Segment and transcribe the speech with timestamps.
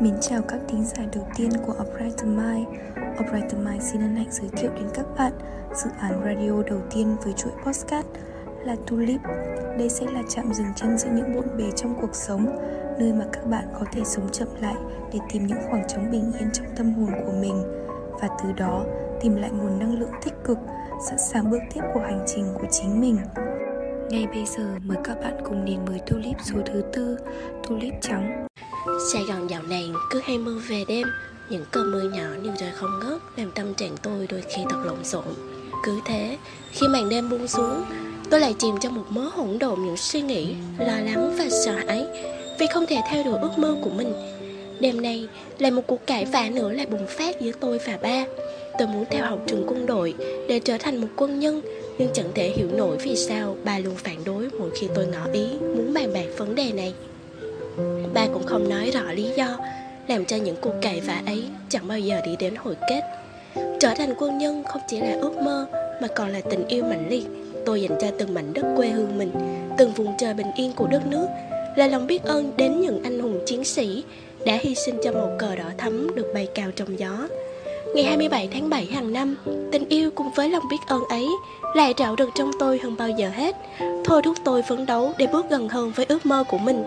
[0.00, 2.68] Mến chào các thính giả đầu tiên của Upright Mind.
[3.20, 5.32] Upright Mind xin hân hạnh giới thiệu đến các bạn
[5.74, 8.06] dự án radio đầu tiên với chuỗi podcast
[8.64, 9.20] là Tulip.
[9.78, 12.46] Đây sẽ là trạm dừng chân giữa những bộn bề trong cuộc sống,
[12.98, 14.76] Nơi mà các bạn có thể sống chậm lại
[15.12, 17.62] để tìm những khoảng trống bình yên trong tâm hồn của mình.
[18.20, 18.84] Và từ đó,
[19.20, 20.58] tìm lại nguồn năng lượng tích cực,
[21.08, 23.18] sẵn sàng bước tiếp của hành trình của chính mình
[24.10, 27.16] ngay bây giờ mời các bạn cùng đến với tulip số thứ tư,
[27.68, 28.46] tulip trắng.
[29.12, 31.06] Sài Gòn dạo này cứ hay mưa về đêm,
[31.50, 34.82] những cơn mưa nhỏ như trời không ngớt làm tâm trạng tôi đôi khi thật
[34.84, 35.24] lộn xộn.
[35.84, 36.36] Cứ thế,
[36.72, 37.84] khi màn đêm buông xuống,
[38.30, 41.72] tôi lại chìm trong một mớ hỗn độn những suy nghĩ, lo lắng và sợ
[41.72, 42.06] hãi
[42.58, 44.12] vì không thể theo đuổi ước mơ của mình.
[44.80, 48.24] Đêm nay, lại một cuộc cãi vã nữa lại bùng phát giữa tôi và ba.
[48.78, 50.14] Tôi muốn theo học trường quân đội
[50.48, 51.62] để trở thành một quân nhân
[51.98, 55.26] nhưng chẳng thể hiểu nổi vì sao ba luôn phản đối mỗi khi tôi ngỏ
[55.32, 56.94] ý muốn bàn bạc vấn đề này.
[58.14, 59.58] Ba cũng không nói rõ lý do,
[60.08, 63.02] làm cho những cuộc cãi vã ấy chẳng bao giờ đi đến hồi kết.
[63.80, 65.66] Trở thành quân nhân không chỉ là ước mơ
[66.02, 67.26] mà còn là tình yêu mãnh liệt
[67.68, 69.30] tôi dành cho từng mảnh đất quê hương mình,
[69.78, 71.26] từng vùng trời bình yên của đất nước,
[71.76, 74.04] là lòng biết ơn đến những anh hùng chiến sĩ
[74.46, 77.28] đã hy sinh cho màu cờ đỏ thắm được bay cao trong gió.
[77.94, 79.36] Ngày 27 tháng 7 hàng năm,
[79.72, 81.28] tình yêu cùng với lòng biết ơn ấy
[81.74, 83.56] lại trạo rực trong tôi hơn bao giờ hết,
[84.04, 86.84] thôi thúc tôi phấn đấu để bước gần hơn với ước mơ của mình.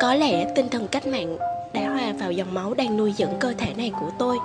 [0.00, 1.36] Có lẽ tinh thần cách mạng
[1.72, 4.36] đã hòa vào dòng máu đang nuôi dưỡng cơ thể này của tôi.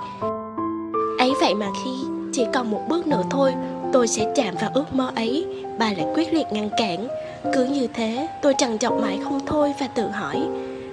[1.18, 1.90] Ấy vậy mà khi
[2.32, 3.52] chỉ còn một bước nữa thôi,
[3.92, 5.46] tôi sẽ chạm vào ước mơ ấy,
[5.78, 7.08] bà lại quyết liệt ngăn cản.
[7.54, 10.42] Cứ như thế, tôi trằn trọc mãi không thôi và tự hỏi,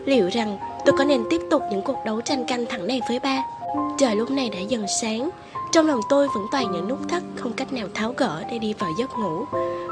[0.06, 3.20] liệu rằng tôi có nên tiếp tục những cuộc đấu tranh căng thẳng này với
[3.20, 3.44] ba?
[4.00, 5.30] Trời lúc này đã dần sáng.
[5.72, 8.73] Trong lòng tôi vẫn toàn những nút thắt Không cách nào tháo gỡ để đi
[8.73, 9.45] vào giấc ngủ.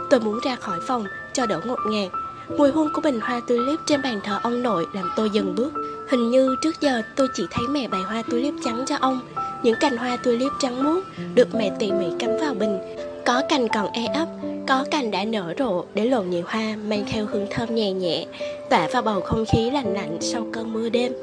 [0.09, 2.11] Tôi muốn ra khỏi phòng cho đỡ ngột ngạt.
[2.57, 5.73] Mùi hương của bình hoa tulip trên bàn thờ ông nội làm tôi dừng bước.
[6.09, 9.19] Hình như trước giờ tôi chỉ thấy mẹ bày hoa tulip trắng cho ông.
[9.63, 11.03] Những cành hoa tulip trắng muốt
[11.35, 12.79] được mẹ tỉ mỉ cắm vào bình.
[13.25, 14.27] Có cành còn e ấp,
[14.67, 18.25] có cành đã nở rộ để lộ nhị hoa mang theo hương thơm nhẹ nhẹ
[18.69, 21.13] Tỏa vào bầu không khí lạnh lạnh sau cơn mưa đêm.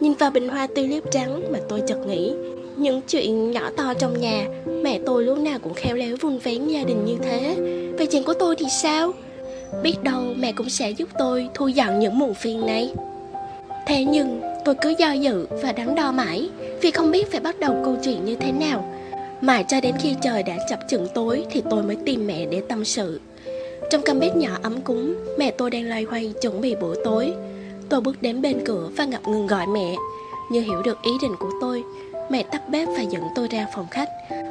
[0.00, 2.32] Nhìn vào bình hoa tulip trắng mà tôi chợt nghĩ,
[2.76, 4.46] Những chuyện nhỏ to trong nhà,
[4.82, 7.56] Mẹ tôi lúc nào cũng khéo léo vun vén gia đình như thế.
[7.98, 9.12] Vậy chuyện của tôi thì sao?
[9.82, 12.92] Biết đâu mẹ cũng sẽ giúp tôi thu dọn những muộn phiền này.
[13.86, 16.48] Thế nhưng, tôi cứ do dự và đắn đo mãi,
[16.80, 18.94] Vì không biết phải bắt đầu câu chuyện như thế nào.
[19.40, 22.62] Mãi cho đến khi trời đã chập chững tối Thì tôi mới tìm mẹ để
[22.68, 23.20] tâm sự.
[23.90, 27.32] Trong căn bếp nhỏ ấm cúng, Mẹ tôi đang loay hoay chuẩn bị bữa tối.
[27.88, 29.94] Tôi bước đến bên cửa và ngập ngừng gọi mẹ.
[30.50, 31.84] Như hiểu được ý định của tôi,
[32.30, 34.08] Mẹ tắt bếp và dẫn tôi ra phòng khách.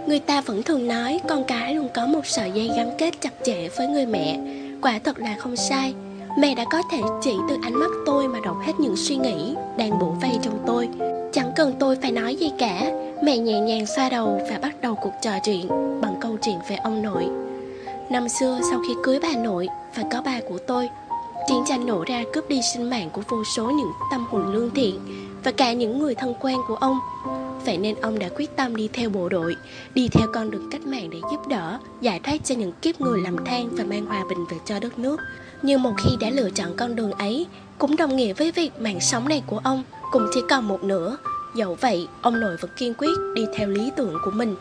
[0.08, 3.34] Người ta vẫn thường nói con cái luôn có một sợi dây gắn kết chặt
[3.44, 4.40] chẽ với người mẹ.
[4.82, 5.94] Quả thật là không sai.
[6.40, 9.56] Mẹ đã có thể chỉ từ ánh mắt tôi mà đọc hết những suy nghĩ
[9.78, 10.90] đang bổ vây trong tôi.
[11.34, 12.92] Chẳng cần tôi phải nói gì cả,
[13.24, 15.68] Mẹ nhẹ nhàng xoa đầu và bắt đầu cuộc trò chuyện
[16.02, 17.28] bằng câu chuyện về ông nội.
[18.10, 20.90] Năm xưa sau khi cưới bà nội và có ba của tôi
[21.48, 24.70] Chiến tranh nổ ra cướp đi sinh mạng của vô số những tâm hồn lương
[24.70, 25.00] thiện
[25.44, 27.00] và cả những người thân quen của ông.
[27.66, 29.56] Vậy nên ông đã quyết tâm đi theo bộ đội,
[29.94, 33.22] đi theo con đường cách mạng để giúp đỡ, giải thoát cho những kiếp người
[33.22, 35.18] lầm than và mang hòa bình về cho đất nước.
[35.62, 37.46] Nhưng một khi đã lựa chọn con đường ấy,
[37.78, 41.18] cũng đồng nghĩa với việc mạng sống này của ông cũng chỉ còn một nửa.
[41.56, 44.56] Dẫu vậy, ông nội vẫn kiên quyết đi theo lý tưởng của mình.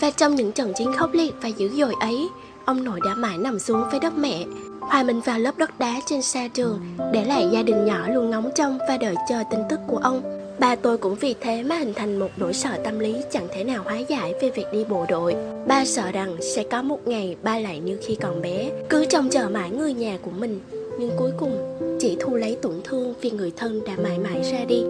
[0.00, 2.28] Và trong những trận chiến khốc liệt và dữ dội ấy,
[2.64, 4.44] ông nội đã mãi nằm xuống với đất mẹ,
[4.88, 6.80] hòa mình vào lớp đất đá trên xa trường,
[7.12, 10.22] để lại gia đình nhỏ luôn ngóng trông và đợi chờ tin tức của ông.
[10.58, 13.64] Ba tôi cũng vì thế mà hình thành một nỗi sợ tâm lý chẳng thể
[13.64, 15.36] nào hóa giải về việc đi bộ đội.
[15.66, 19.28] Ba sợ rằng sẽ có một ngày ba lại như khi còn bé, cứ trông
[19.30, 20.60] chờ mãi người nhà của mình.
[20.98, 24.58] Nhưng cuối cùng, chỉ thu lấy tổn thương vì người thân đã mãi mãi ra
[24.68, 24.82] đi.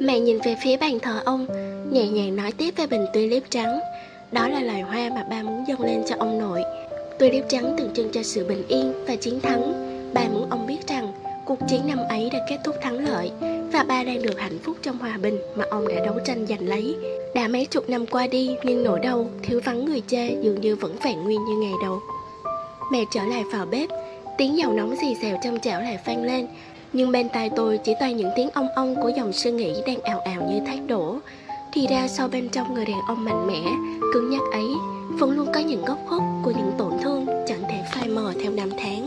[0.00, 1.46] Mẹ nhìn về phía bàn thờ ông,
[1.92, 3.80] nhẹ nhàng nói tiếp về bình tulip trắng.
[4.32, 6.62] Đó là loài hoa mà ba muốn dâng lên cho ông nội.
[7.18, 9.72] Tulip trắng tượng trưng cho sự bình yên và chiến thắng.
[10.14, 11.12] Ba muốn ông biết rằng
[11.44, 13.30] cuộc chiến năm ấy đã kết thúc thắng lợi
[13.72, 16.68] và ba đang được hạnh phúc trong hòa bình mà ông đã đấu tranh giành
[16.68, 16.96] lấy.
[17.34, 20.76] Đã mấy chục năm qua đi nhưng nỗi đau, thiếu vắng người cha dường như
[20.76, 22.00] vẫn vẹn nguyên như ngày đầu.
[22.92, 23.88] Mẹ trở lại vào bếp,
[24.38, 26.46] tiếng dầu nóng xì xèo trong chảo lại vang lên
[26.92, 30.00] nhưng bên tai tôi chỉ toàn những tiếng ong ong của dòng suy nghĩ đang
[30.00, 31.18] ào ào như thác đổ
[31.72, 33.62] thì ra sau bên trong người đàn ông mạnh mẽ
[34.14, 34.66] cứng nhắc ấy
[35.18, 36.87] vẫn luôn có những góc khuất của những tổn
[38.18, 39.06] mờ theo năm tháng.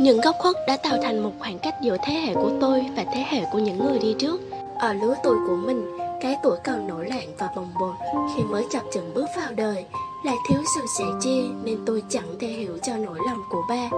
[0.00, 3.04] Những góc khuất đã tạo thành một khoảng cách giữa thế hệ của tôi và
[3.14, 4.40] thế hệ của những người đi trước.
[4.78, 7.94] Ở lứa tuổi của mình, cái tuổi còn nổi loạn và bồng bột
[8.36, 9.84] khi mới chập chững bước vào đời
[10.24, 13.90] lại thiếu sự sẻ chia nên tôi chẳng thể hiểu cho nỗi lòng của ba.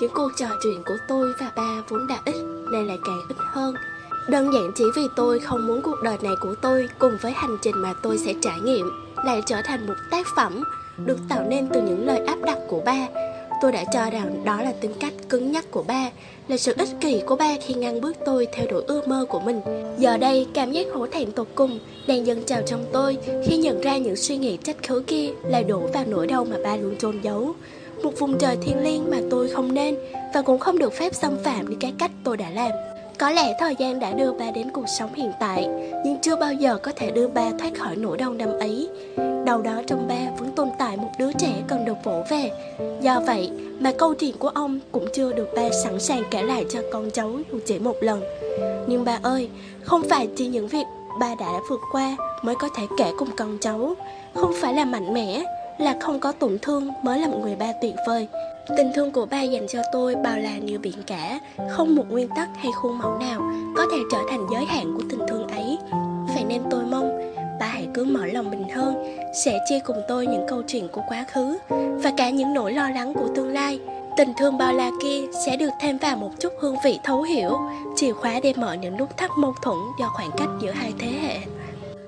[0.00, 2.36] Những cuộc trò chuyện của tôi và ba vốn đã ít
[2.72, 3.74] nên lại càng ít hơn.
[4.28, 7.56] Đơn giản chỉ vì tôi không muốn cuộc đời này của tôi cùng với hành
[7.62, 8.90] trình mà tôi sẽ trải nghiệm
[9.24, 10.62] lại trở thành một tác phẩm
[11.06, 13.06] được tạo nên từ những lời áp đặt của ba
[13.60, 16.10] tôi đã cho rằng đó là tính cách cứng nhắc của ba,
[16.48, 19.40] là sự ích kỷ của ba khi ngăn bước tôi theo đuổi ước mơ của
[19.40, 19.60] mình.
[19.98, 23.80] Giờ đây, cảm giác hổ thẹn tột cùng đang dâng trào trong tôi khi nhận
[23.80, 26.96] ra những suy nghĩ trách khứ kia là đổ vào nỗi đau mà ba luôn
[26.98, 27.54] trôn giấu.
[28.02, 29.96] Một vùng trời thiên liêng mà tôi không nên
[30.34, 32.70] và cũng không được phép xâm phạm đến cái cách tôi đã làm.
[33.18, 35.68] Có lẽ thời gian đã đưa ba đến cuộc sống hiện tại,
[36.04, 38.88] Nhưng chưa bao giờ có thể đưa ba thoát khỏi nỗi đau năm ấy.
[39.46, 42.50] Đầu đó trong ba vẫn tồn tại một đứa trẻ cần được vỗ về.
[43.00, 43.50] Do vậy
[43.80, 47.10] mà câu chuyện của ông cũng chưa được ba sẵn sàng kể lại cho con
[47.10, 48.22] cháu dù chỉ một lần.
[48.86, 49.50] Nhưng ba ơi,
[49.82, 50.84] không phải chỉ những việc
[51.20, 53.94] ba đã vượt qua mới có thể kể cùng con cháu.
[54.34, 55.42] Không phải là mạnh mẽ,
[55.78, 58.28] là không có tổn thương mới là một người ba tuyệt vời.
[58.76, 61.40] Tình thương của ba dành cho tôi bao la như biển cả
[61.70, 63.40] Không một nguyên tắc hay khuôn mẫu nào
[63.76, 65.78] Có thể trở thành giới hạn của tình thương ấy.
[66.34, 67.25] Vậy nên tôi mong
[67.76, 71.24] hãy cứ mở lòng mình hơn, Sẽ chia cùng tôi những câu chuyện của quá
[71.32, 71.58] khứ
[72.02, 73.80] Và cả những nỗi lo lắng của tương lai
[74.16, 77.58] Tình thương bao la kia sẽ được thêm vào một chút hương vị thấu hiểu,
[77.96, 81.08] Chìa khóa để mở những nút thắt mâu thuẫn do khoảng cách giữa hai thế
[81.08, 81.38] hệ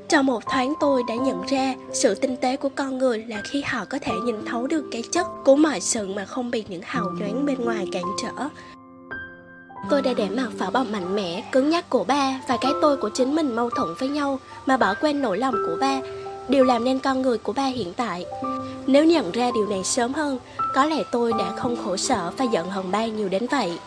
[0.09, 3.63] trong một thoáng tôi đã nhận ra, sự tinh tế của con người là khi
[3.63, 6.83] họ có thể nhìn thấu được cái chất của mọi sự mà không bị những
[6.85, 8.49] hào nhoáng bên ngoài cản trở.
[9.91, 12.97] Tôi đã để mặc pháo bọc mạnh mẽ, cứng nhắc của ba và cái tôi
[12.97, 16.01] của chính mình mâu thuẫn với nhau mà bỏ quên nỗi lòng của ba,
[16.49, 18.27] điều làm nên con người của ba hiện tại.
[18.87, 20.39] Nếu nhận ra điều này sớm hơn,
[20.75, 23.79] có lẽ tôi đã không khổ sở và giận hờn ba nhiều đến vậy.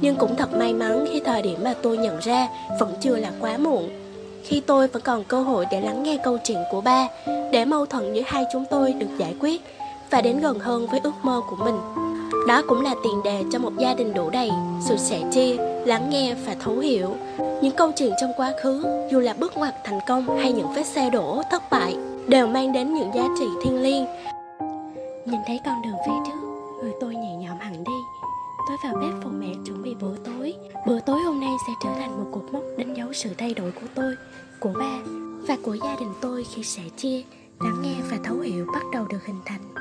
[0.00, 2.48] Nhưng cũng thật may mắn khi thời điểm mà tôi nhận ra
[2.80, 3.88] vẫn chưa là quá muộn
[4.48, 7.08] khi tôi vẫn còn cơ hội để lắng nghe câu chuyện của ba
[7.52, 9.60] để mâu thuẫn giữa hai chúng tôi được giải quyết
[10.10, 12.07] và đến gần hơn với ước mơ của mình
[12.48, 16.10] đó cũng là tiền đề cho một gia đình đủ đầy, sự sẻ chia, lắng
[16.10, 17.16] nghe và thấu hiểu.
[17.62, 20.86] Những câu chuyện trong quá khứ, dù là bước ngoặt thành công hay những vết
[20.86, 21.96] xe đổ thất bại,
[22.28, 24.06] đều mang đến những giá trị thiêng liêng.
[25.26, 26.40] Nhìn thấy con đường phía trước,
[26.82, 27.92] người tôi nhẹ nhõm hẳn đi.
[28.68, 30.54] Tôi vào bếp phụ mẹ chuẩn bị bữa tối.
[30.86, 33.70] Bữa tối hôm nay sẽ trở thành một cột mốc đánh dấu sự thay đổi
[33.70, 34.14] của tôi,
[34.60, 34.98] của ba
[35.48, 37.22] và của gia đình tôi khi sẻ chia,
[37.60, 39.77] lắng nghe và thấu hiểu bắt đầu được hình thành.